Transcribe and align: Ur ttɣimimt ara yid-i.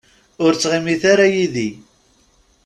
Ur 0.43 0.51
ttɣimimt 0.55 1.03
ara 1.11 1.25
yid-i. 1.33 1.69